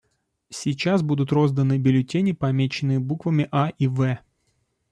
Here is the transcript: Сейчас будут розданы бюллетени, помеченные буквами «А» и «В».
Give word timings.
Сейчас 0.49 1.03
будут 1.03 1.31
розданы 1.31 1.77
бюллетени, 1.77 2.31
помеченные 2.31 2.97
буквами 2.99 3.47
«А» 3.51 3.71
и 3.77 3.85
«В». 3.85 4.17